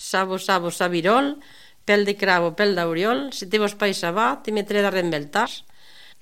[0.00, 1.26] Sabo, sabo, sabirol,
[1.84, 5.28] pèl de cravo, pèl d'auriol, si te vos paisa va, te metré darrere del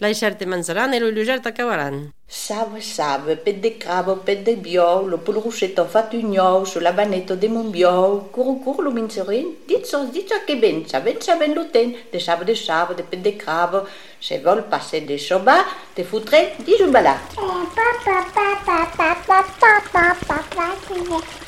[0.03, 1.97] la xerta menjaran i l'ulluger t'acabaran.
[2.41, 6.93] Save, save, pet de cravo, pet de biou, lo polrusset en fat un ou, la
[6.93, 11.55] baneta de mon biou, curu, curu, lo mincerin, dit sos, dit que ben, saben, saben
[11.55, 13.87] lo ten, de save, de save, de pet de cravo,
[14.21, 15.65] se vol passer de soba,
[15.95, 17.35] te fotré, dis un balat.
[17.35, 21.48] Eh, papa, papa, papa, papa, papa, papa, papa, papa,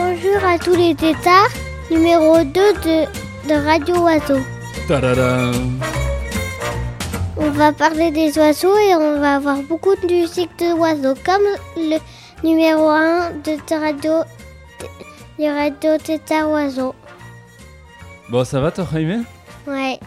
[0.00, 1.50] Bonjour à tous les tétards,
[1.90, 4.38] numéro 2 de, de Radio Oiseau.
[7.36, 11.42] On va parler des oiseaux et on va avoir beaucoup de musique d'oiseaux, comme
[11.76, 11.98] le
[12.44, 14.12] numéro 1 de radio,
[15.40, 16.94] de Radio Tétard Oiseau.
[18.28, 19.24] Bon, ça va toi, Jaime?
[19.66, 19.98] Ouais,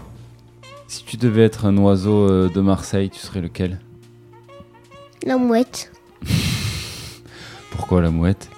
[0.88, 3.82] Si tu devais être un oiseau euh, de Marseille, tu serais lequel?
[5.26, 5.92] La mouette.
[7.72, 8.50] Pourquoi la mouette?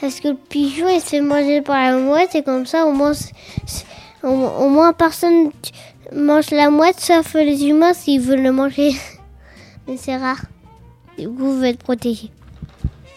[0.00, 2.92] Parce que le pigeon il se fait manger par la mouette et comme ça au
[2.92, 3.12] moins,
[4.22, 5.50] au, au moins personne
[6.14, 8.92] mange la mouette sauf les humains s'ils veulent le manger.
[9.86, 10.40] Mais c'est rare.
[11.18, 12.30] Du coup, vous êtes protégés.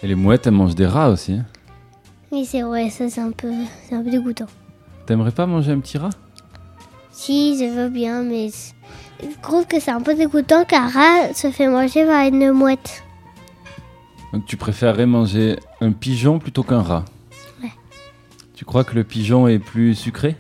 [0.02, 1.34] Et les mouettes, elles mangent des rats aussi.
[1.34, 1.46] hein.
[2.32, 3.52] Oui, c'est vrai, ça c'est un peu,
[3.88, 4.48] c'est un peu dégoûtant.
[5.06, 6.10] T'aimerais pas manger un petit rat?
[7.12, 8.50] Si, je veux bien, mais
[9.22, 13.03] je trouve que c'est un peu dégoûtant qu'un rat se fait manger par une mouette.
[14.34, 17.06] Donc tu préférerais manger un pigeon plutôt qu'un rat
[17.62, 17.72] Ouais.
[18.56, 20.36] Tu crois que le pigeon est plus sucré?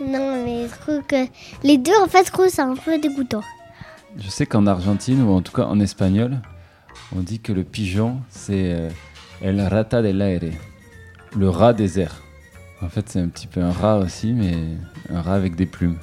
[0.00, 1.26] Non, mais je trouve que
[1.62, 3.42] les deux, en fait, je trouve c'est un peu dégoûtant.
[4.18, 6.40] Je sais qu'en Argentine, ou en tout cas en espagnol,
[7.16, 8.90] on dit que le pigeon, c'est euh,
[9.42, 10.52] el rata del aire,
[11.36, 12.22] le rat des airs.
[12.82, 14.54] En fait, c'est un petit peu un rat aussi, mais
[15.10, 15.98] un rat avec des plumes.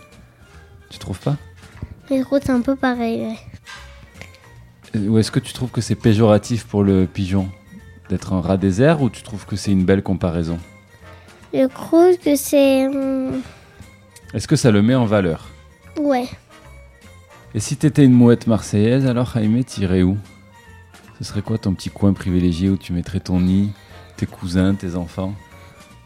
[0.89, 1.37] Tu trouves pas?
[2.09, 3.21] Je trouve c'est un peu pareil.
[3.21, 3.37] ouais.
[4.95, 7.49] Euh, Ou est-ce que tu trouves que c'est péjoratif pour le pigeon
[8.09, 10.59] d'être un rat des airs, ou tu trouves que c'est une belle comparaison?
[11.53, 12.87] Je trouve que c'est...
[12.87, 13.41] hum,
[14.33, 15.47] Est-ce que ça le met en valeur?
[15.99, 16.27] Ouais.
[17.55, 20.17] Et si t'étais une mouette marseillaise, alors Jaime, t'irais où?
[21.17, 23.71] Ce serait quoi ton petit coin privilégié où tu mettrais ton nid,
[24.17, 25.33] tes cousins, tes enfants?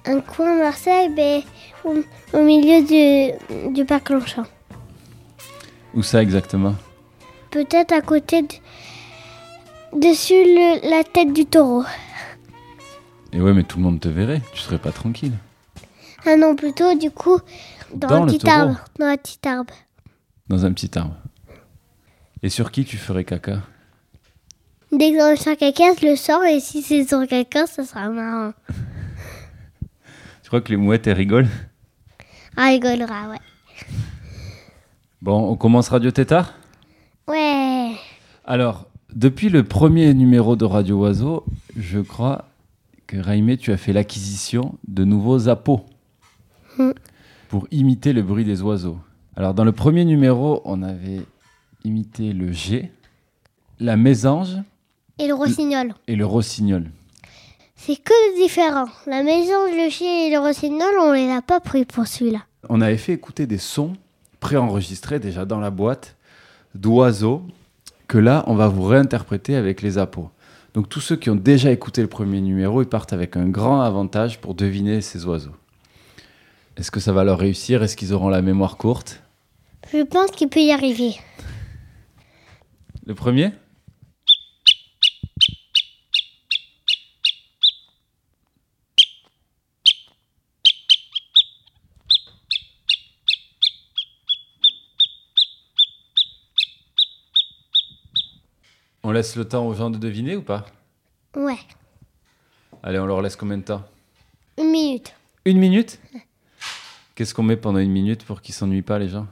[0.06, 1.42] Un coin à Marseille, ben,
[1.84, 1.96] au,
[2.38, 4.46] au milieu du, du parc Longchamp.
[5.94, 6.76] Où ça exactement?
[7.52, 8.48] Peut-être à côté de...
[9.94, 11.84] Dessus le- la tête du taureau.
[13.34, 15.34] Et ouais, mais tout le monde te verrait, tu serais pas tranquille.
[16.26, 17.40] Ah non, plutôt du coup,
[17.94, 18.54] dans, Dans un petit taureau.
[18.54, 18.86] arbre.
[19.00, 19.74] Dans un petit arbre.
[20.48, 21.16] Dans un petit arbre.
[22.44, 23.60] Et sur qui tu ferais caca?
[24.92, 28.08] Dès que dans le caca, je le sors et si c'est sur quelqu'un, ça sera
[28.10, 28.54] marrant.
[30.44, 31.48] Tu crois que les mouettes, elles rigolent?
[32.58, 33.40] Ah, rigolera, ouais.
[35.22, 36.54] Bon, on commence Radio Tétard?
[37.28, 37.92] Ouais.
[38.46, 41.46] Alors, depuis le premier numéro de Radio Oiseau,
[41.78, 42.46] je crois
[43.08, 45.82] que Raimé, tu as fait l'acquisition de nouveaux appos
[46.78, 46.92] Hmm.
[47.50, 48.98] pour imiter le bruit des oiseaux.
[49.36, 51.20] Alors, dans le premier numéro, on avait
[51.84, 52.90] imité le G,
[53.82, 54.56] la mésange
[55.20, 55.94] Et le rossignol.
[56.08, 56.90] et le rossignol.
[57.76, 58.86] C'est que différent.
[59.06, 62.40] La maison, le chien et le rossignol, on les a pas pris pour celui-là.
[62.70, 63.94] On avait fait écouter des sons
[64.40, 66.16] préenregistrés déjà dans la boîte
[66.76, 67.44] d'oiseaux
[68.08, 70.30] que là, on va vous réinterpréter avec les appos.
[70.74, 73.82] Donc tous ceux qui ont déjà écouté le premier numéro, ils partent avec un grand
[73.82, 75.56] avantage pour deviner ces oiseaux.
[76.78, 77.84] Est-ce que ça va leur réussir?
[77.84, 79.22] Est-ce qu'ils auront la mémoire courte?
[79.92, 81.16] Je pense qu'il peut y arriver.
[83.06, 83.52] Le premier?
[99.12, 100.66] On laisse le temps aux gens de deviner ou pas?
[101.36, 101.58] Ouais.
[102.82, 103.84] Allez, on leur laisse combien de temps?
[104.58, 105.14] Une minute.
[105.44, 106.00] Une minute?
[107.14, 109.28] Qu'est-ce qu'on met pendant une minute pour qu'ils s'ennuient pas les gens?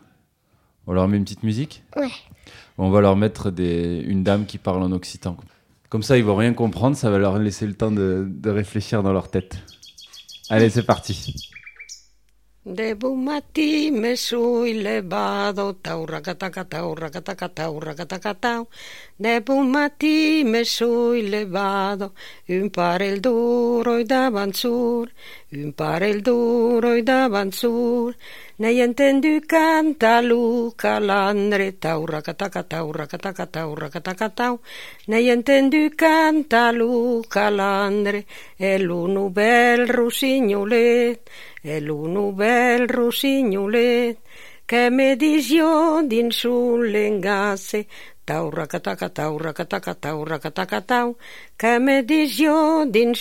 [0.86, 1.82] On leur met une petite musique?
[1.96, 2.12] Ouais.
[2.78, 4.04] On va leur mettre des...
[4.06, 5.38] une dame qui parle en occitan.
[5.88, 9.02] Comme ça, ils vont rien comprendre, ça va leur laisser le temps de, de réfléchir
[9.02, 9.60] dans leur tête.
[10.50, 11.49] Allez, c'est parti.
[12.70, 18.68] Debumati mesu elevado, taurra cataca, taurra cataca, taurra cataca, tau.
[19.18, 22.14] Debumati mesu elevado,
[22.48, 25.10] un par el duro y daban sur,
[25.52, 28.16] un par el duro y daban sur.
[28.60, 34.60] Ne entendu canta taluka landre taura kataka taura kataka taura kataka tau.
[35.08, 38.26] Neijenten dykään taluka landre
[38.60, 41.22] elunu bel rusignolet
[41.64, 44.18] elunu bel rusignolet.
[44.68, 47.86] Che me disio din sulle ngasse
[48.30, 51.16] tau, racatacatau, racatacatau, racatacatau,
[51.58, 53.16] que me disió din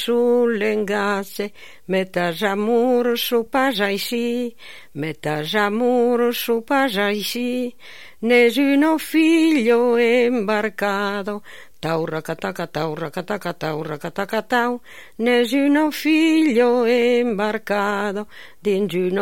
[0.60, 1.46] l'engasse,
[1.88, 4.52] me tas amor sopars així,
[5.00, 7.72] me tas amor sopars així,
[8.20, 8.58] nes
[9.00, 11.40] figlio embarcado,
[11.80, 14.80] Tau, racataca, tau, racataca, tau, racataca, tau,
[15.18, 18.26] nessuno figlio è imbarcato,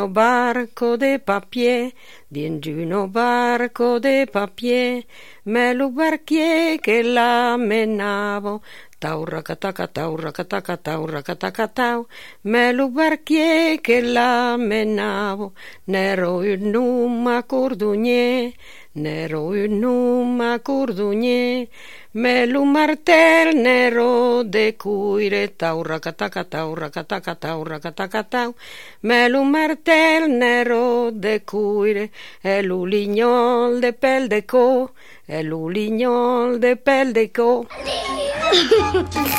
[0.09, 1.93] barco de papier,
[2.27, 5.05] di nessuno barco de papier,
[5.45, 8.63] me lo barchier che la menavo,
[8.99, 12.07] tau, racataca, tau, racataca, tau, racataca, tau,
[12.45, 15.53] me lo barchier che la menavo,
[15.85, 18.55] nero il numma cordunier,
[18.97, 21.69] n'ero numa cordonyer,
[22.15, 28.55] me lo martel nero de cuire, tau racatacatau, racatacatau, racatacatau,
[29.03, 32.11] me lo martel nero de cuire,
[32.43, 34.93] e l'ulignol de pel de co,
[35.27, 37.67] e l'ulignol de pel de co.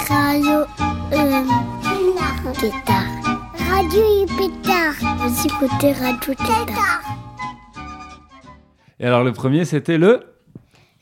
[0.08, 0.66] Radio
[1.12, 1.58] euh,
[2.54, 3.10] Tétard.
[3.70, 4.96] Radio Pétard.
[5.20, 7.17] Vous écoutez Radio Tétard.
[9.00, 10.22] Et alors le premier, c'était le...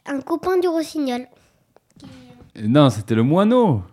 [0.05, 1.27] Un copain du rossignol.
[2.61, 3.83] Non, c'était le moineau.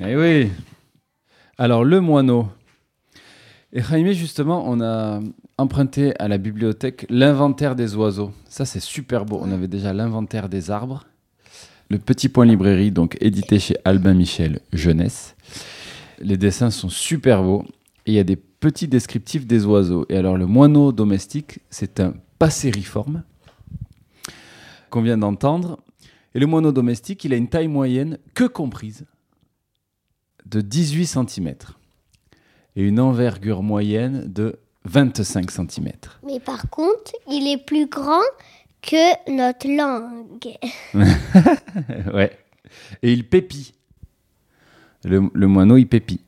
[0.00, 0.50] Eh oui.
[1.58, 2.48] Alors le moineau.
[3.72, 5.20] Et Jaime, justement, on a
[5.58, 8.32] emprunté à la bibliothèque l'inventaire des oiseaux.
[8.48, 9.40] Ça, c'est super beau.
[9.42, 11.04] On avait déjà l'inventaire des arbres.
[11.88, 15.36] Le Petit Point Librairie, donc édité chez Albin Michel Jeunesse.
[16.20, 17.64] Les dessins sont super beaux.
[18.06, 20.06] Et il y a des petits descriptifs des oiseaux.
[20.08, 23.22] Et alors, le moineau domestique, c'est un passériforme
[24.90, 25.80] qu'on vient d'entendre.
[26.34, 29.06] Et le moineau domestique, il a une taille moyenne, que comprise,
[30.44, 31.54] de 18 cm.
[32.76, 35.92] Et une envergure moyenne de 25 cm.
[36.24, 38.20] Mais par contre, il est plus grand
[38.82, 40.56] que notre langue.
[42.14, 42.38] ouais.
[43.02, 43.72] Et il pépit.
[45.04, 46.20] Le, le moineau, il pépit.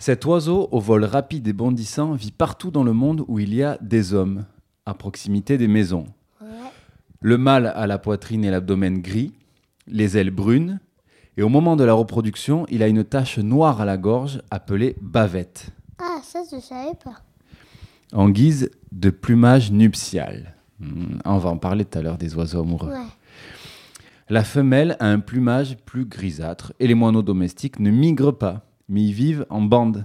[0.00, 3.62] Cet oiseau, au vol rapide et bondissant, vit partout dans le monde où il y
[3.62, 4.46] a des hommes,
[4.86, 6.06] à proximité des maisons.
[7.20, 9.32] Le mâle a la poitrine et l'abdomen gris,
[9.86, 10.80] les ailes brunes,
[11.36, 14.96] et au moment de la reproduction, il a une tache noire à la gorge appelée
[15.02, 15.66] bavette,
[15.98, 17.20] Ah, ça, je savais pas.
[18.14, 20.54] en guise de plumage nuptial.
[20.80, 22.88] Hmm, On va en parler tout à l'heure des oiseaux amoureux.
[22.88, 23.04] Ouais.
[24.30, 29.02] La femelle a un plumage plus grisâtre et les moineaux domestiques ne migrent pas, mais
[29.04, 30.04] ils vivent en bande,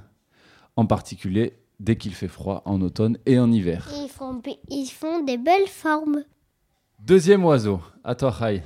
[0.75, 3.89] en particulier dès qu'il fait froid en automne et en hiver.
[4.09, 6.23] Font, ils font des belles formes.
[6.99, 8.63] Deuxième oiseau, à toi Rai.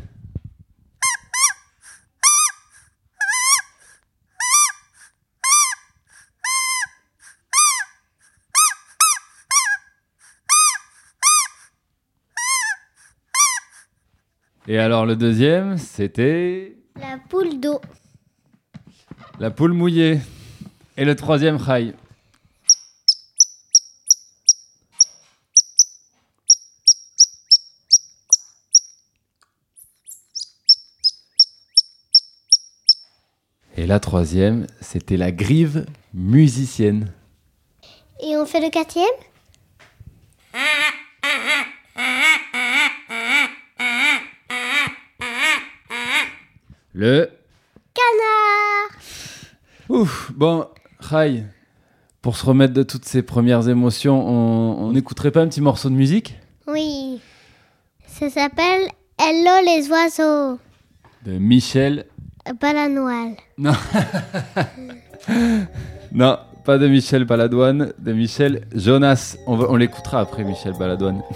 [14.68, 17.80] Et alors le deuxième, c'était La poule d'eau.
[19.40, 20.20] La poule mouillée.
[20.98, 21.94] Et le troisième, Rai.
[33.78, 37.14] Et la troisième, c'était la grive musicienne.
[38.22, 39.08] Et on fait le quatrième?
[46.92, 47.32] Le
[47.94, 48.39] Canard
[49.90, 50.66] Ouf, bon,
[51.00, 51.44] Rai,
[52.22, 55.96] pour se remettre de toutes ces premières émotions, on n'écouterait pas un petit morceau de
[55.96, 56.38] musique?
[56.68, 57.20] Oui.
[58.08, 58.82] Ça s'appelle
[59.18, 60.60] Hello les oiseaux.
[61.26, 62.06] De Michel.
[62.62, 63.34] Balanoal.
[63.58, 63.74] Non.
[66.12, 69.38] non, pas de Michel Baladouane, de Michel Jonas.
[69.48, 71.22] On, va- on l'écoutera après Michel Baladouane.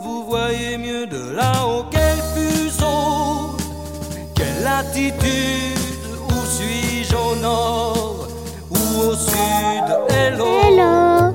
[0.00, 3.56] Vous voyez mieux de là-haut quel fuseau,
[4.34, 5.78] quelle latitude,
[6.28, 8.28] où suis-je au nord
[8.70, 10.46] ou au sud, hello.
[10.62, 11.32] Hello,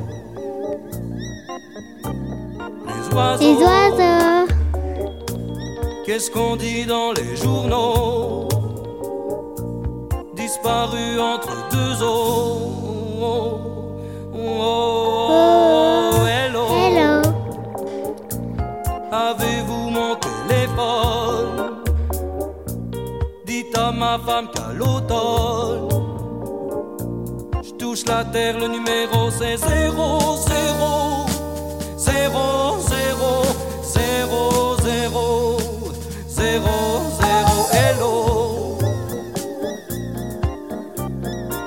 [2.87, 4.47] Les oiseaux, les oiseaux.
[6.05, 8.47] qu'est-ce qu'on dit dans les journaux?
[10.35, 12.61] Disparu entre deux eaux.
[13.19, 13.59] Oh,
[14.33, 14.96] oh, oh,
[20.77, 21.81] téléphone
[23.45, 25.89] Dites à ma femme qu'à l'automne
[27.63, 31.25] Je touche la terre, le numéro c'est 0, 0
[31.97, 33.45] 0, 0
[33.83, 35.57] 0, 0
[36.27, 36.69] 0,
[37.19, 38.77] 0, hello.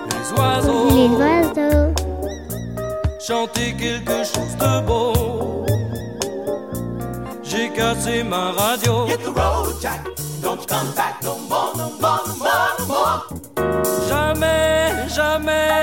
[0.08, 0.88] Les les oiseaux.
[1.18, 1.94] Oiseaux.
[3.20, 5.29] chanter quelque chose de beau.
[7.80, 9.06] J'ai cassé ma radio.
[14.06, 15.79] Jamais, jamais, jamais,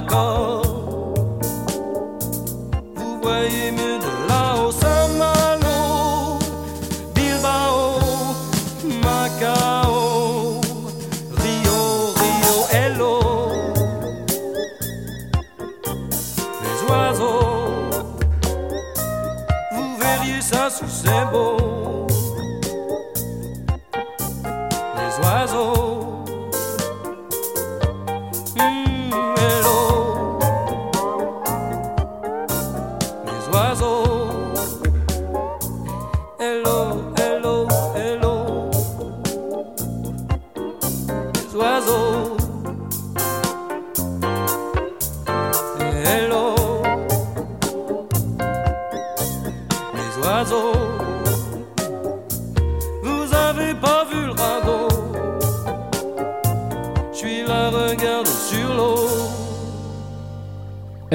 [0.00, 0.63] Go.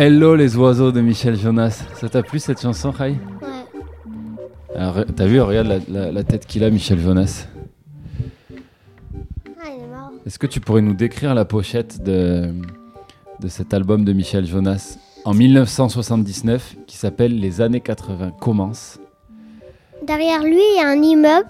[0.02, 1.84] Hello les oiseaux de Michel Jonas.
[1.96, 4.78] Ça t'a plu cette chanson, Rai Ouais.
[4.78, 7.48] Alors, T'as vu, regarde la, la- la tête qu'il a, Michel Jonas.
[8.50, 10.12] Ah, il est marrant.
[10.26, 12.54] Est-ce que tu pourrais nous décrire la pochette de,
[13.42, 19.00] de cet album de Michel Jonas en 1979 qui s'appelle Les années 80 commencent
[20.08, 21.50] Derrière lui, il y a un immeuble.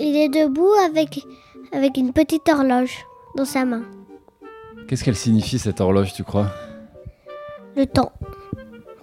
[0.00, 1.24] Il est debout avec,
[1.72, 2.92] avec une petite horloge
[3.38, 3.84] dans sa main.
[4.86, 6.50] Qu'est-ce qu'elle signifie cette horloge, tu crois?
[7.80, 8.12] Le temps,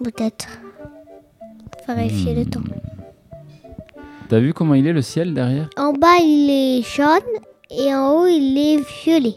[0.04, 0.46] peut-être.
[1.88, 2.62] Vérifier le temps.
[4.28, 5.68] T'as vu comment il est le ciel derrière?
[5.76, 7.18] En bas, il est jaune
[7.70, 9.34] et en haut, il est violet.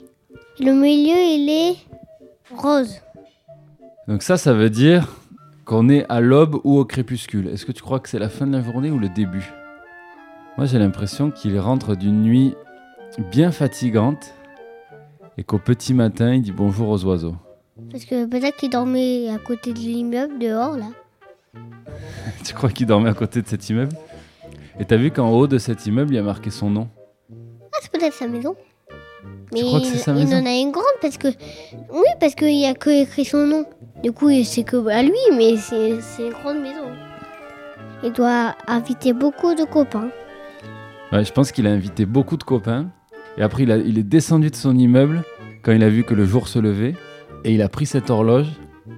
[0.60, 1.76] Et le milieu, il est
[2.56, 3.02] rose.
[4.08, 5.08] Donc ça, ça veut dire
[5.66, 7.48] qu'on est à l'aube ou au crépuscule.
[7.48, 9.52] Est-ce que tu crois que c'est la fin de la journée ou le début?
[10.56, 12.54] Moi, j'ai l'impression qu'il rentre d'une nuit
[13.32, 14.36] bien fatigante
[15.40, 17.38] et qu'au petit matin, il dit bonjour aux oiseaux.
[17.90, 20.86] Parce que peut-être qu'il dormait à côté de l'immeuble dehors, là.
[22.46, 23.94] tu crois qu'il dormait à côté de cet immeuble?
[24.80, 26.88] Et t'as vu qu'en haut de cet immeuble, il y a marqué son nom?
[27.74, 28.56] Ah, c'est peut-être sa maison.
[29.54, 30.38] Mais crois que c'est il, sa il maison?
[30.38, 31.28] en a une grande parce que.
[31.92, 33.66] Oui, parce qu'il n'y a que écrit son nom.
[34.02, 36.88] Du coup, c'est que à lui, mais c'est c'est une grande maison.
[38.04, 40.10] Il doit inviter beaucoup de copains.
[41.12, 42.88] Ouais, je pense qu'il a invité beaucoup de copains.
[43.38, 45.24] Et après, il, a- il est descendu de son immeuble
[45.62, 46.96] quand il a vu que le jour se levait.
[47.44, 48.48] Et il a pris cette horloge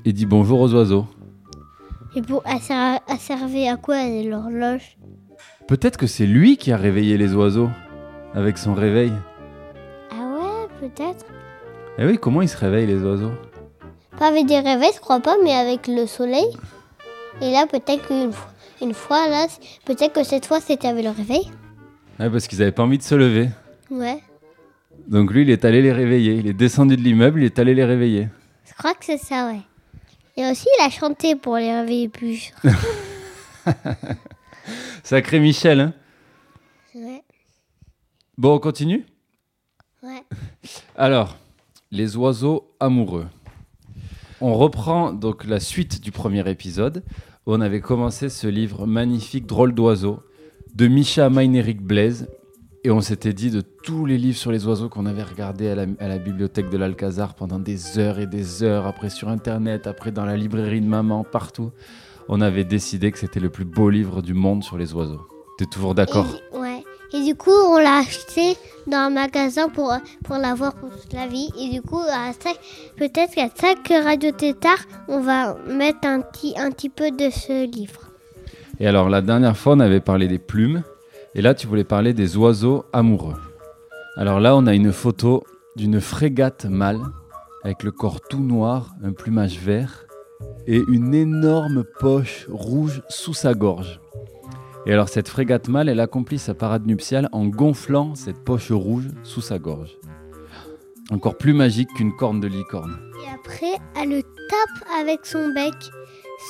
[0.06, 1.06] et dit bonjour aux oiseaux.
[2.16, 4.98] Et pour, elle, ser- elle servait à quoi l'horloge?
[5.68, 7.70] Peut-être que c'est lui qui a réveillé les oiseaux
[8.34, 9.12] avec son réveil.
[10.12, 11.26] Ah ouais, peut-être.
[11.98, 13.32] Eh oui, comment ils se réveillent les oiseaux?
[14.20, 16.46] Pas avec des réveils, je crois pas, mais avec le soleil.
[17.42, 18.50] Et là, peut-être qu'une fois,
[18.82, 19.48] une fois, là,
[19.86, 21.50] peut-être que cette fois, c'était avec le réveil.
[22.20, 23.50] Ouais, Parce qu'ils avaient pas envie de se lever.
[23.90, 24.20] Ouais.
[25.14, 26.34] Donc lui, il est allé les réveiller.
[26.34, 28.30] Il est descendu de l'immeuble, il est allé les réveiller.
[28.66, 29.60] Je crois que c'est ça, ouais.
[30.36, 32.52] Et aussi, il a chanté pour les réveiller plus.
[35.04, 35.94] Sacré Michel, hein
[36.96, 37.22] ouais,
[38.40, 39.06] Bon, on continue?
[40.02, 40.24] Ouais.
[40.96, 41.38] Alors,
[41.92, 43.28] les oiseaux amoureux.
[44.42, 47.04] On reprend donc la suite du premier épisode
[47.46, 50.24] où on avait commencé ce livre magnifique Drôle d'oiseaux
[50.74, 52.28] de Micha Meineric Blaise
[52.84, 55.76] et on s'était dit de tous les livres sur les oiseaux qu'on avait regardés à
[55.76, 59.88] la, à la bibliothèque de l'Alcazar pendant des heures et des heures, après sur internet,
[59.88, 61.72] après dans la librairie de maman, partout,
[62.28, 65.22] on avait décidé que c'était le plus beau livre du monde sur les oiseaux.
[65.58, 66.28] T'es toujours d'accord?
[66.54, 66.84] Et, ouais.
[67.14, 71.28] Et du coup, on l'a acheté dans un magasin pour, pour l'avoir pour toute la
[71.28, 71.50] vie.
[71.60, 72.02] Et du coup,
[72.98, 77.68] peut-être qu'à chaque radio tétard, on va mettre un petit, un petit peu de ce
[77.70, 78.10] livre.
[78.80, 80.82] Et alors, la dernière fois, on avait parlé des plumes.
[81.36, 83.38] Et là, tu voulais parler des oiseaux amoureux.
[84.16, 85.44] Alors là, on a une photo
[85.76, 87.02] d'une frégate mâle
[87.64, 90.06] avec le corps tout noir, un plumage vert
[90.68, 94.00] et une énorme poche rouge sous sa gorge.
[94.86, 99.08] Et alors, cette frégate mâle, elle accomplit sa parade nuptiale en gonflant cette poche rouge
[99.24, 99.98] sous sa gorge.
[101.10, 103.00] Encore plus magique qu'une corne de licorne.
[103.26, 105.74] Et après, elle le tape avec son bec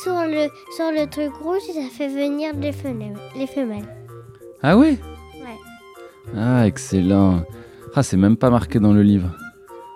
[0.04, 3.18] sur le, sur le truc rouge et ça fait venir les femelles.
[3.36, 4.03] Les femelles.
[4.66, 4.98] Ah oui
[5.42, 5.58] Ouais.
[6.38, 7.44] Ah, excellent.
[7.96, 9.36] Ah, c'est même pas marqué dans le livre.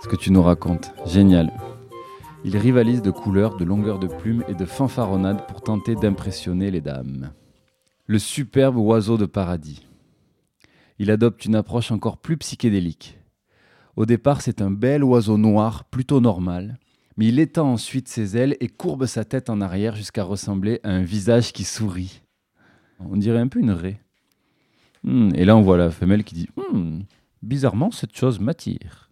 [0.03, 0.93] Ce que tu nous racontes.
[1.05, 1.53] Génial.
[2.43, 6.81] Ils rivalisent de couleurs, de longueur de plumes et de fanfaronnades pour tenter d'impressionner les
[6.81, 7.31] dames.
[8.07, 9.87] Le superbe oiseau de paradis.
[10.99, 13.17] Il adopte une approche encore plus psychédélique.
[13.95, 16.77] Au départ, c'est un bel oiseau noir, plutôt normal,
[17.15, 20.89] mais il étend ensuite ses ailes et courbe sa tête en arrière jusqu'à ressembler à
[20.89, 22.21] un visage qui sourit.
[22.99, 24.01] On dirait un peu une raie.
[25.03, 27.01] Hmm, et là, on voit la femelle qui dit Hmm,
[27.41, 29.09] Bizarrement, cette chose m'attire.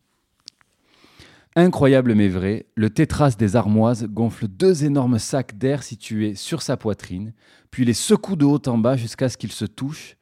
[1.55, 6.75] Incroyable mais vrai, le tétras des armoises gonfle deux énormes sacs d'air situés sur sa
[6.75, 7.33] poitrine,
[7.71, 10.17] puis les secoue de haut en bas jusqu'à ce qu'ils se touchent,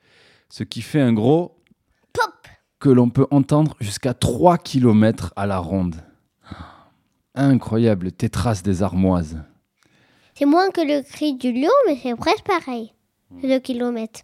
[0.50, 1.58] ce qui fait un gros
[2.14, 2.48] Pop
[2.80, 5.96] que l'on peut entendre jusqu'à 3 km à la ronde.
[7.34, 9.42] Incroyable tétras des armoises.
[10.36, 12.94] C'est moins que le cri du lion, mais c'est presque pareil.
[13.42, 14.22] Le kilomètre.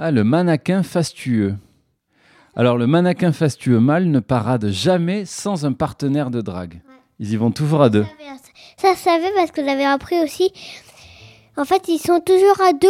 [0.00, 1.56] Ah, le mannequin fastueux.
[2.54, 6.80] Alors, le mannequin fastueux mâle ne parade jamais sans un partenaire de drague.
[7.18, 8.06] Ils y vont toujours à deux.
[8.76, 10.52] Ça, je savais parce que j'avais appris aussi.
[11.56, 12.88] En fait, ils sont toujours à deux.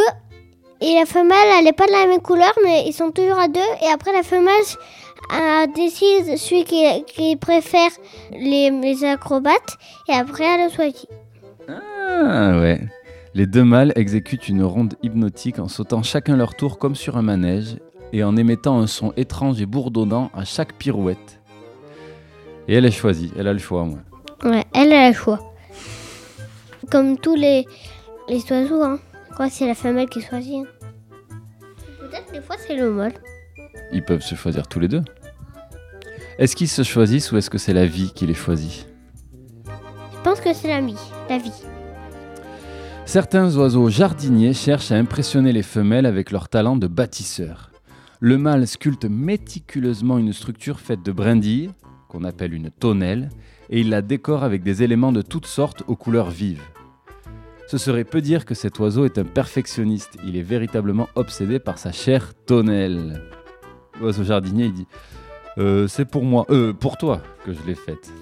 [0.82, 3.48] Et la femelle, elle n'est pas de la même couleur, mais ils sont toujours à
[3.48, 3.60] deux.
[3.82, 4.52] Et après, la femelle
[5.32, 7.90] euh, décide celui qui, qui préfère
[8.32, 9.78] les, les acrobates.
[10.08, 11.08] Et après, elle le choisit.
[11.68, 12.80] Ah ouais.
[13.38, 17.22] Les deux mâles exécutent une ronde hypnotique en sautant chacun leur tour comme sur un
[17.22, 17.76] manège
[18.12, 21.40] et en émettant un son étrange et bourdonnant à chaque pirouette.
[22.66, 24.00] Et elle est choisie, elle a le choix, moi.
[24.42, 25.38] Ouais, elle a le choix.
[26.90, 27.64] Comme tous les,
[28.28, 28.98] les oiseaux, hein.
[29.36, 30.56] Quoi, c'est la femelle qui choisit.
[30.56, 31.36] hein.
[32.00, 33.14] Peut-être des fois, c'est le mâle.
[33.92, 35.04] Ils peuvent se choisir tous les deux.
[36.40, 38.88] Est-ce qu'ils se choisissent ou est-ce que c'est la vie qui les choisit?
[39.64, 40.98] Je pense que c'est la vie.
[41.30, 41.52] La vie.
[43.08, 47.70] Certains oiseaux jardiniers cherchent à impressionner les femelles avec leur talent de bâtisseur.
[48.20, 51.70] Le mâle sculpte méticuleusement une structure faite de brindilles,
[52.10, 53.30] qu'on appelle une tonnelle,
[53.70, 56.60] et il la décore avec des éléments de toutes sortes aux couleurs vives.
[57.66, 61.78] Ce serait peu dire que cet oiseau est un perfectionniste, il est véritablement obsédé par
[61.78, 63.22] sa chère tonnelle.
[64.02, 64.86] L'oiseau jardinier, il dit
[65.56, 68.12] Euh, C'est pour moi, euh, pour toi que je l'ai faite.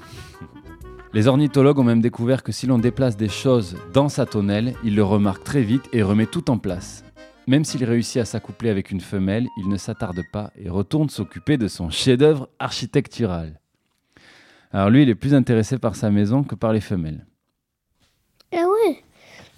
[1.16, 4.94] Les ornithologues ont même découvert que si l'on déplace des choses dans sa tonnelle, il
[4.94, 7.04] le remarque très vite et remet tout en place.
[7.46, 11.56] Même s'il réussit à s'accoupler avec une femelle, il ne s'attarde pas et retourne s'occuper
[11.56, 13.58] de son chef-d'œuvre architectural.
[14.74, 17.24] Alors lui, il est plus intéressé par sa maison que par les femelles.
[18.52, 19.02] Ah ouais,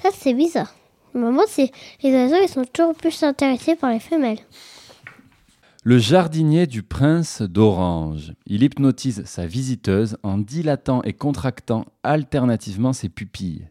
[0.01, 0.73] ça c'est bizarre.
[1.13, 1.73] Maman, c'est
[2.05, 4.39] les oiseaux, ils sont toujours plus intéressés par les femelles.
[5.89, 8.35] Le jardinier du prince d'Orange.
[8.45, 13.71] Il hypnotise sa visiteuse en dilatant et contractant alternativement ses pupilles.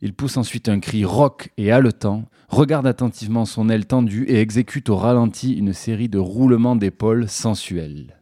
[0.00, 4.88] Il pousse ensuite un cri rauque et haletant, regarde attentivement son aile tendue et exécute
[4.90, 8.20] au ralenti une série de roulements d'épaules sensuels.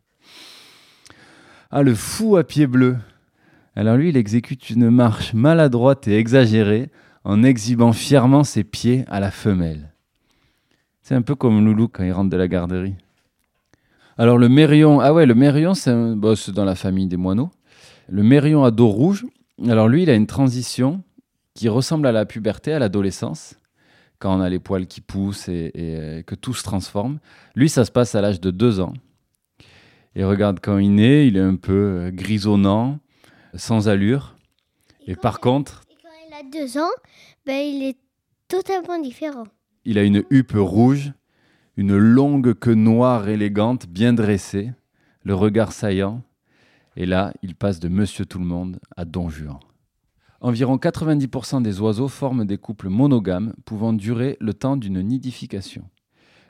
[1.71, 2.97] Ah, le fou à pied bleu
[3.77, 6.88] Alors lui, il exécute une marche maladroite et exagérée
[7.25, 9.93] en exhibant fièrement ses pieds à la femelle.
[11.03, 12.95] C'est un peu comme Loulou quand il rentre de la garderie.
[14.18, 17.50] Alors le mérion, ah ouais, le mérion, c'est un- dans la famille des moineaux.
[18.09, 19.26] Le mérion à dos rouge,
[19.68, 21.02] alors lui, il a une transition
[21.54, 23.54] qui ressemble à la puberté, à l'adolescence,
[24.18, 27.18] quand on a les poils qui poussent et, et, euh, que tout se transforme.
[27.54, 28.94] Lui, ça se passe à l'âge de deux ans.
[30.16, 32.98] Et regarde, quand il naît, il est un peu euh, grisonnant,
[33.54, 34.35] sans allure.
[35.07, 36.90] Et par contre, Et quand il a deux ans,
[37.46, 37.98] ben, il est
[38.48, 39.44] totalement différent.
[39.85, 41.12] il a une huppe rouge,
[41.79, 44.73] une longue queue noire élégante, bien dressée,
[45.23, 46.23] le regard saillant.
[46.97, 49.61] Et là, il passe de Monsieur Tout-le-Monde à Don Juan.
[50.41, 55.85] Environ 90% des oiseaux forment des couples monogames pouvant durer le temps d'une nidification,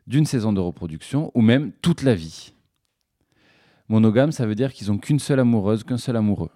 [0.07, 2.55] d'une saison de reproduction ou même toute la vie.
[3.91, 6.51] Monogame, ça veut dire qu'ils n'ont qu'une seule amoureuse, qu'un seul amoureux.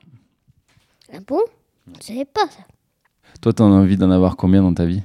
[1.13, 1.43] Ah bon?
[2.01, 2.65] Je savais pas ça.
[3.43, 5.03] Toi, tu as envie d'en avoir combien dans ta vie?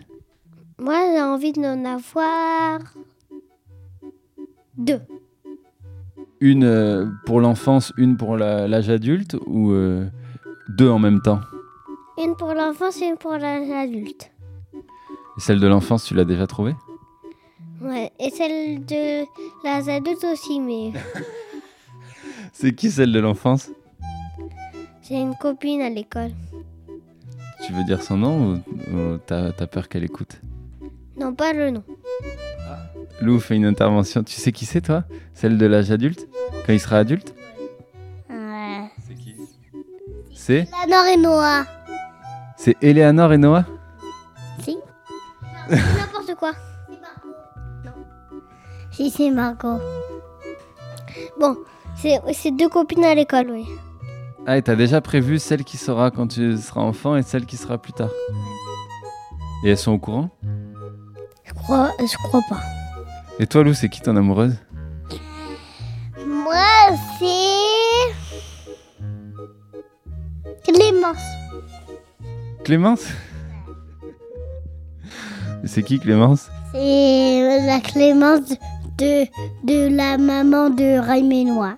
[0.80, 2.80] Moi, j'ai envie d'en avoir
[4.78, 5.02] deux.
[6.40, 10.08] Une euh, pour l'enfance, une pour l'âge adulte ou euh,
[10.70, 11.40] deux en même temps?
[12.24, 14.32] Une pour l'enfance et une pour l'âge adulte.
[14.74, 16.76] Et celle de l'enfance, tu l'as déjà trouvée?
[17.82, 19.24] Ouais, et celle de
[19.64, 20.94] l'âge adulte aussi, mais
[22.54, 23.70] C'est qui celle de l'enfance?
[25.08, 26.32] J'ai une copine à l'école.
[27.66, 30.42] Tu veux dire son nom ou, ou t'as t'as peur qu'elle écoute?
[31.20, 31.84] Non, pas le nom.
[33.22, 34.24] Lou fait une intervention.
[34.24, 35.04] Tu sais qui c'est toi?
[35.34, 36.28] Celle de l'âge adulte?
[36.66, 37.34] Quand il sera adulte?
[38.30, 38.92] Ouais.
[39.08, 39.36] C'est qui?
[40.36, 40.68] C'est?
[40.72, 41.66] La Nord et Noah.
[42.58, 43.66] C'est Eleanor et Noah?
[44.60, 44.78] Si
[45.70, 46.52] N'importe quoi.
[47.84, 47.92] Non.
[48.92, 49.80] Si, c'est Margot.
[51.40, 51.58] Bon,
[51.96, 53.66] c'est c'est deux copines à l'école, oui.
[54.46, 57.58] Ah, et t'as déjà prévu celle qui sera quand tu seras enfant et celle qui
[57.58, 58.12] sera plus tard?
[59.64, 60.30] Et elles sont au courant?
[61.44, 62.62] Je crois, je crois pas.
[63.40, 64.56] Et toi, Lou, c'est qui ton amoureuse?
[66.26, 66.56] Moi,
[67.20, 67.36] c'est.
[70.72, 71.24] Clémence.
[72.64, 73.06] Clémence?
[75.66, 76.50] C'est qui Clémence?
[76.72, 78.50] C'est la Clémence
[78.98, 79.26] de,
[79.66, 81.78] de la maman de Raimenois.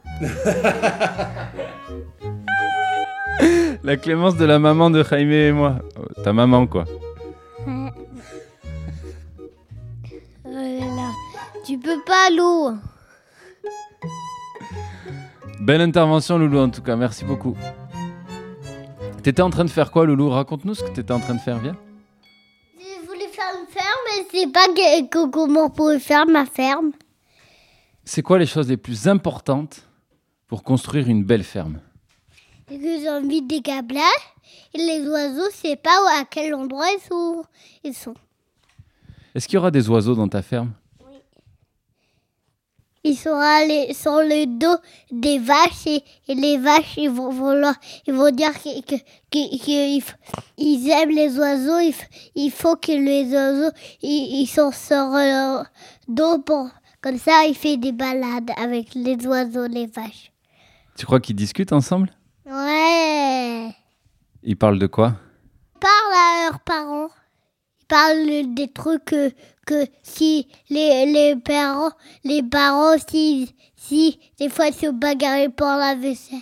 [3.83, 5.75] La Clémence de la maman de Jaime et moi.
[5.97, 6.85] Oh, Ta maman, quoi.
[11.69, 12.79] Tu peux pas, Lou.
[15.60, 16.95] Belle intervention, Loulou, en tout cas.
[16.95, 17.55] Merci beaucoup.
[19.21, 20.29] T'étais en train de faire quoi, Loulou?
[20.32, 21.77] Raconte-nous ce que t'étais en train de faire, viens.
[22.75, 26.91] Je voulais faire une ferme, mais je sais pas que- comment pourrait faire ma ferme.
[28.03, 29.88] C'est quoi les choses les plus importantes
[30.47, 31.82] pour construire une belle ferme?
[32.71, 34.01] Et que j'ai envie des câblages.
[34.73, 36.88] Et les oiseaux, sais pas à quel endroit.
[37.84, 38.15] Ils sont.
[39.36, 40.71] Est-ce qu'il y aura des oiseaux dans ta ferme?
[43.03, 44.75] Ils sont allés sur le dos
[45.09, 48.95] des vaches et, et les vaches ils vont, vont leur- ils vont dire que, que,
[49.31, 50.03] que- que
[50.57, 51.79] ils, aiment les oiseaux.
[51.79, 51.93] Il,
[52.35, 55.65] il faut que les oiseaux ils, ils sont sur leur
[56.09, 56.69] dos pour
[57.01, 60.31] comme ça il fait des balades avec les oiseaux, les vaches.
[60.97, 62.09] Tu crois qu'ils discutent ensemble?
[62.45, 63.69] Ouais.
[64.43, 65.13] Ils parlent de quoi?
[65.75, 67.07] Ils parlent à leurs parents.
[67.81, 69.15] Ils parlent des trucs
[69.69, 71.91] que, si les, les parents,
[72.23, 76.39] les parents, si, si des fois ils se bagarrent pour la vaisselle,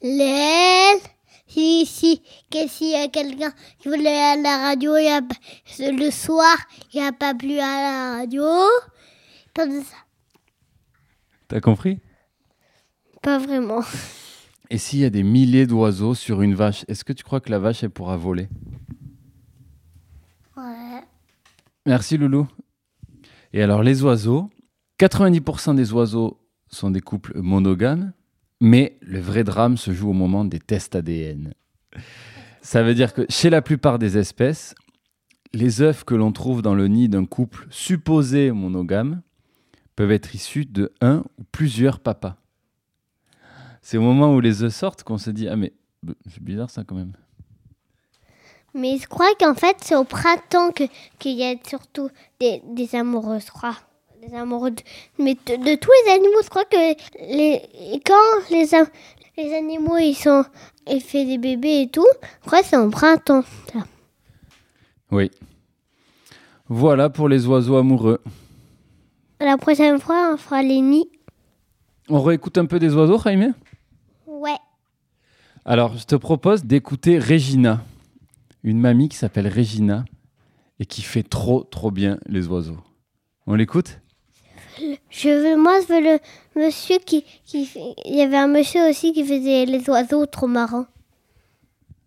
[0.00, 0.98] les,
[1.46, 5.20] si, si, que s'il y a quelqu'un qui voulait à la radio, y a,
[5.80, 6.56] le soir,
[6.94, 8.44] il n'y a pas plus à la radio.
[9.54, 9.66] Ça.
[11.48, 12.00] T'as compris?
[13.20, 13.82] Pas vraiment.
[14.70, 17.50] Et s'il y a des milliers d'oiseaux sur une vache, est-ce que tu crois que
[17.50, 18.48] la vache, elle pourra voler?
[20.56, 21.04] Ouais.
[21.84, 22.48] Merci, Loulou.
[23.52, 24.50] Et alors, les oiseaux,
[24.98, 26.38] 90% des oiseaux
[26.68, 28.12] sont des couples monogames,
[28.60, 31.52] mais le vrai drame se joue au moment des tests ADN.
[32.62, 34.74] Ça veut dire que chez la plupart des espèces,
[35.52, 39.20] les œufs que l'on trouve dans le nid d'un couple supposé monogame
[39.96, 42.36] peuvent être issus de un ou plusieurs papas.
[43.82, 46.70] C'est au moment où les œufs sortent qu'on se dit Ah, mais bah, c'est bizarre
[46.70, 47.12] ça quand même.
[48.74, 50.70] Mais je crois qu'en fait, c'est au printemps
[51.18, 52.08] qu'il y a surtout
[52.40, 53.76] des, des amoureux, je crois.
[54.26, 54.82] Des amoureux de,
[55.18, 56.76] mais de, de tous les animaux, je crois que
[57.20, 57.60] les,
[58.06, 58.66] quand les,
[59.36, 60.44] les animaux ils sont
[60.88, 62.06] ils font des bébés et tout,
[62.42, 63.42] je crois que c'est au printemps.
[63.72, 63.80] ça.
[65.10, 65.30] Oui.
[66.68, 68.20] Voilà pour les oiseaux amoureux.
[69.40, 71.10] La prochaine fois, on fera les nids.
[72.08, 73.54] On réécoute un peu des oiseaux, Jaime
[74.26, 74.56] Ouais.
[75.64, 77.80] Alors, je te propose d'écouter Regina,
[78.62, 80.04] une mamie qui s'appelle Regina
[80.78, 82.78] et qui fait trop, trop bien les oiseaux.
[83.46, 84.00] On l'écoute?
[85.10, 86.18] Je veux, moi, je veux le
[86.64, 87.68] monsieur qui, qui
[88.04, 90.86] il y avait un monsieur aussi qui faisait les oiseaux trop marrants.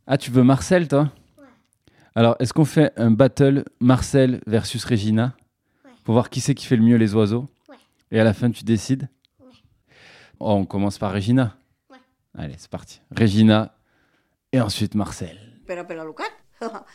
[0.07, 1.11] Ah, tu veux Marcel, toi?
[2.15, 5.35] Alors, est-ce qu'on fait un battle Marcel versus Regina?
[6.03, 7.49] Pour voir qui c'est qui fait le mieux les oiseaux?
[7.67, 7.75] Ouais.
[8.11, 9.09] Et à la fin, tu décides?
[10.39, 11.57] Oh, on commence par Regina
[11.89, 11.97] Ouais.
[12.37, 13.01] Allez, c'est parti.
[13.15, 13.75] Regina
[14.51, 15.37] et ensuite Marcel.
[15.65, 15.97] per a per
[16.61, 16.85] a Lucat.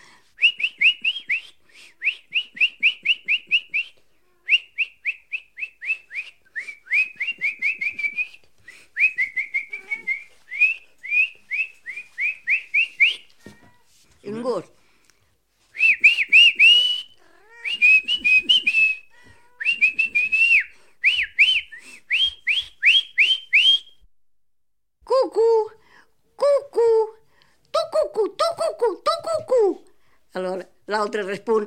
[14.22, 14.79] I un
[31.10, 31.66] L'altre respon.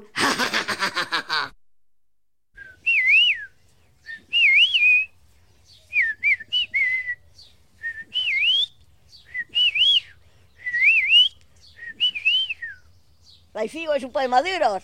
[13.56, 14.84] Hay figo y supo de maduros.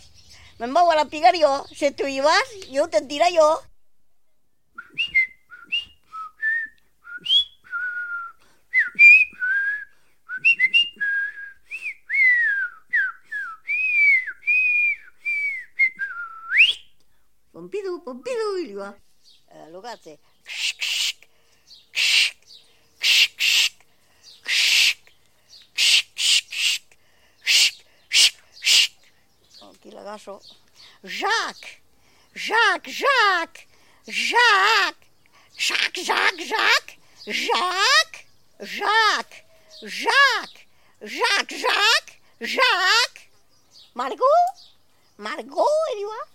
[0.57, 1.65] Me voy a la pigar yo.
[1.73, 2.33] Si tú ibas,
[2.69, 3.61] yo te tira yo.
[34.07, 35.07] Jacques!
[35.57, 35.99] Jacques!
[35.99, 38.27] Jacques, Jacques, Jacques!
[38.61, 39.45] Jacques!
[39.83, 40.67] Jacques!
[41.01, 41.53] Jacques!
[41.53, 43.29] Jacques, Jacques!
[43.95, 44.25] Margot?
[45.17, 46.29] Margot, il y va.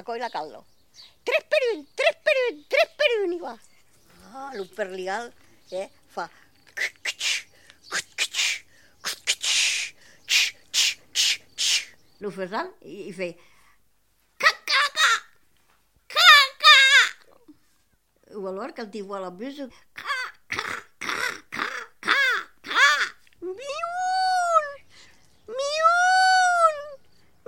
[0.00, 0.64] a coi la caldo.
[1.24, 3.56] Tres per un, tres per un, tres per un, i va.
[4.32, 5.32] Ah, l'uperligal
[5.70, 6.28] eh, fa...
[12.20, 13.30] L'ufesal i, i fe...
[14.36, 15.10] Cacaca!
[16.14, 16.74] Caca!
[18.36, 19.68] O allora que el tio a la buse...
[19.94, 20.66] Ca, ca,
[20.98, 21.14] ca,
[21.48, 21.68] ca,
[22.06, 22.18] ca,
[22.68, 22.82] ca!
[23.40, 24.66] Miun!
[25.48, 26.76] Miun!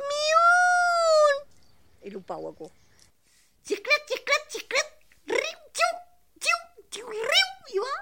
[0.01, 1.45] Miun!
[2.09, 2.71] I lo pau acó.
[3.69, 4.97] Xiclet, xiclet, xiclet,
[5.37, 5.93] riu, xiu,
[6.49, 6.59] xiu,
[6.89, 7.95] xiu, riu, i va.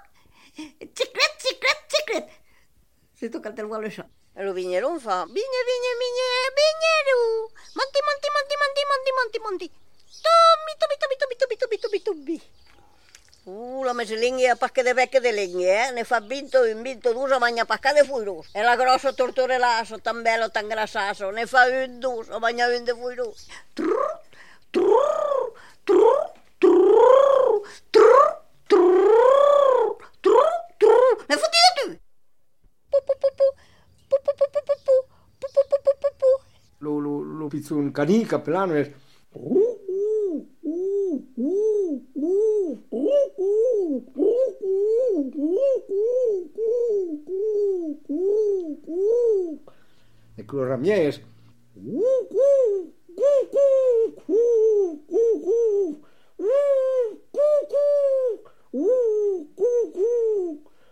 [0.87, 2.33] Xiclet, xiclet, xiclet.
[3.19, 4.07] Se toca el telual això.
[4.41, 6.27] El viñero em fa, vinya, vinya, vinya,
[7.11, 7.51] Claro.
[7.75, 9.68] Monti, Monti, Monti, Monti, Monti, Monti, Monti.
[10.23, 12.42] Tommy, Tommy, Tommy, Tommy, Tommy, Tommy, Tommy, Tommy.
[13.46, 13.92] Uh, la
[14.53, 15.92] a pasca de becca de lingue, eh?
[15.92, 18.46] Ne fa 20 o 22 a bagna pasca de fuirus.
[18.53, 22.85] E la grossa tortorelasso, tan bello, tan grassasso, ne fa un, d'uso a bagna un
[22.85, 23.49] de fuirus.
[23.75, 24.20] Trrr,
[24.70, 25.10] trrr.
[37.51, 38.95] pitsun canica pe la noer.
[50.37, 51.21] De Cruz Ramírez.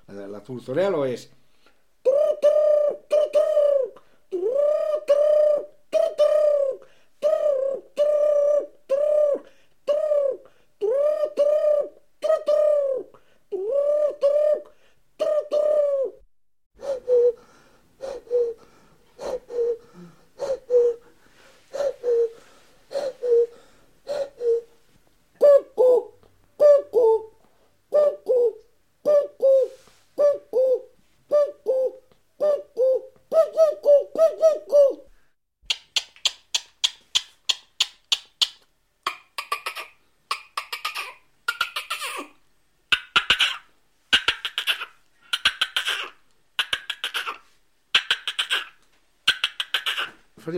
[0.09, 0.42] La, la
[1.07, 1.31] es.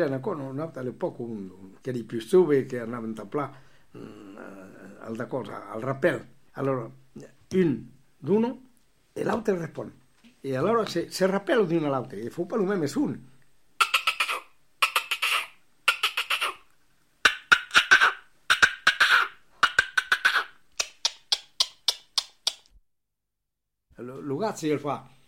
[0.07, 3.53] Una volta un po' con, che di più stuve che andavano a plà
[5.01, 6.27] al cosa, al rappel.
[6.53, 6.91] Allora,
[7.53, 7.87] un
[8.17, 8.63] d'uno
[9.13, 9.95] e l'altro risponde.
[10.41, 13.29] E allora se, se rappello di uno all'altro, e fu per un meme su uno.
[23.97, 25.20] Lugazzi gli fa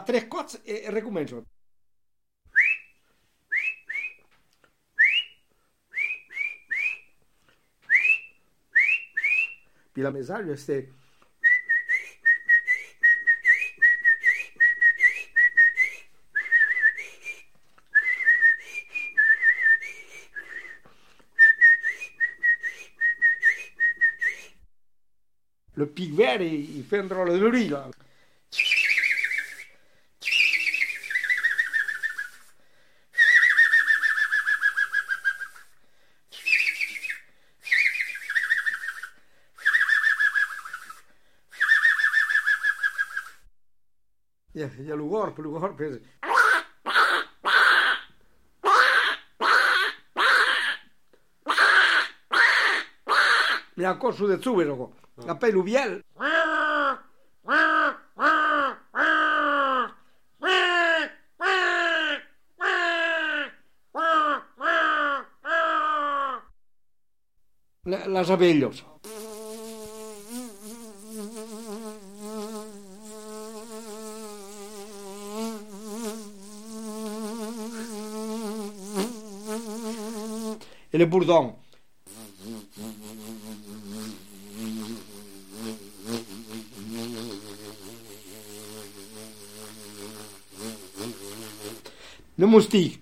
[0.00, 0.90] la trecoț e
[10.02, 10.86] la message,
[25.74, 27.72] le pic vert, il, il fait un drôle de bruit.
[44.60, 46.00] Il y a, il y a le corp, le corp és...
[53.76, 54.92] Mi ha corso de zubero,
[55.26, 56.02] la peluvial.
[67.84, 68.84] La- Las abellos.
[80.92, 81.54] Et le bourdon.
[92.38, 93.00] Le moustique.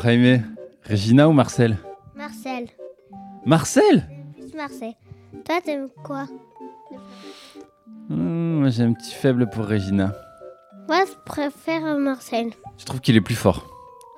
[0.00, 0.42] Alors, Jaime,
[0.88, 1.76] Regina ou Marcel?
[2.16, 2.68] Marcel.
[3.44, 4.08] Marcel?
[4.34, 4.94] Plus Marcel.
[5.44, 6.26] Toi, t'aimes quoi?
[8.10, 10.14] Hum, Moi, j'ai un petit faible pour Regina.
[10.88, 12.50] Moi, je préfère Marcel.
[12.78, 13.66] Je trouve qu'il est plus fort.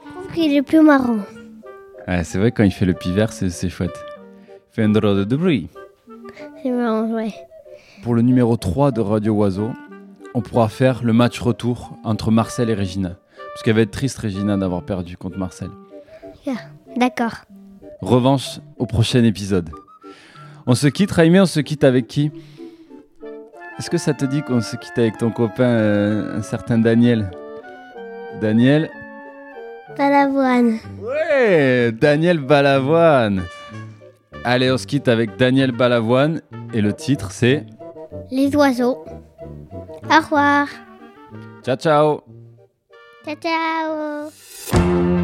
[0.05, 1.19] Je trouve qu'il est plus marrant.
[2.23, 3.99] C'est vrai, quand il fait le pivert, c'est c'est chouette.
[4.49, 5.69] Il fait un drôle de bruit.
[6.63, 7.35] C'est marrant, ouais.
[8.05, 9.73] Pour le numéro 3 de Radio Oiseau,
[10.35, 13.17] on pourra faire le match retour entre Marcel et Regina.
[13.53, 15.71] Parce qu'elle va être triste, Regina, d'avoir perdu contre Marcel.
[16.97, 17.35] D'accord.
[18.01, 19.71] Revanche au prochain épisode.
[20.67, 22.31] On se quitte, Raimé, on se quitte avec qui?
[23.79, 27.31] Est-ce que ça te dit qu'on se quitte avec ton copain, euh, un certain Daniel?
[28.41, 28.91] Daniel?
[29.97, 30.79] Pas l'avoine.
[31.01, 33.43] Ouais Daniel Balavoine
[34.45, 36.41] Allez, on se quitte avec Daniel Balavoine
[36.73, 37.67] et le titre c'est
[38.31, 39.05] Les oiseaux.
[40.11, 40.67] Au revoir.
[41.63, 42.32] Ciao ciao
[43.25, 44.33] Ciao, ciao.
[44.73, 45.22] Le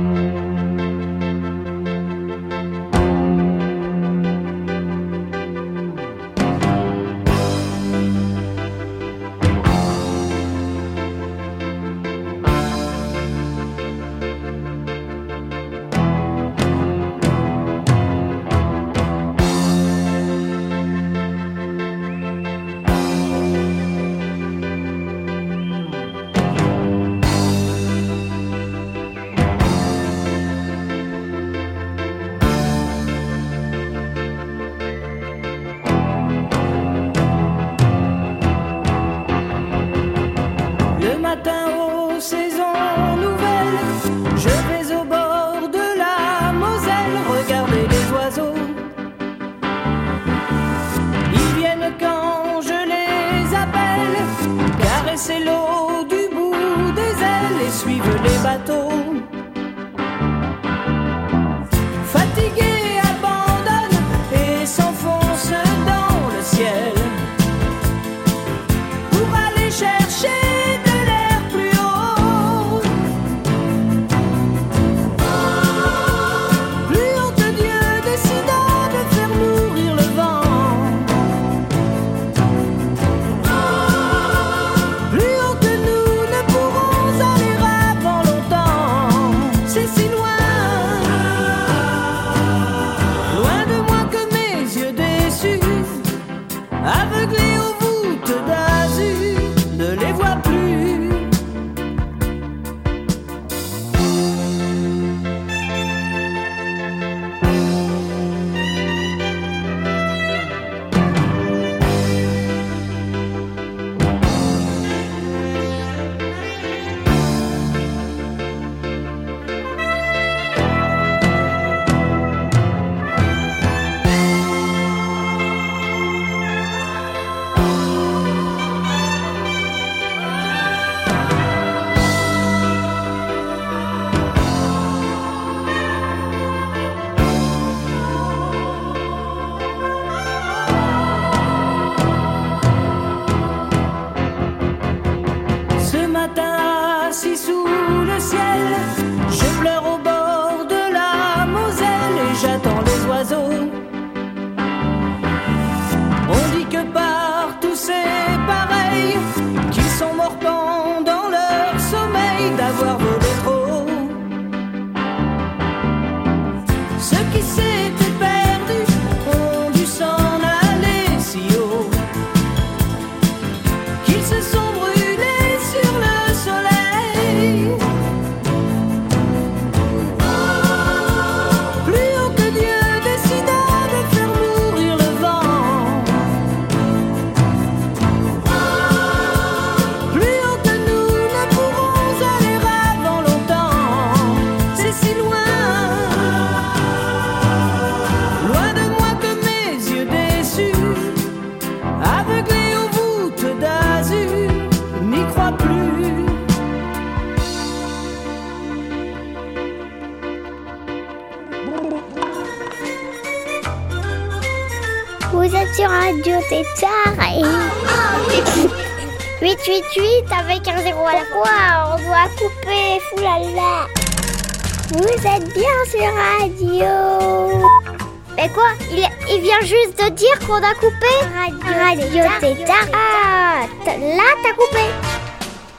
[230.19, 232.89] dire qu'on a coupé Radio, Radio Tétard.
[232.93, 234.85] Ah, là, t'as coupé.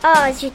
[0.03, 0.53] Oh, zut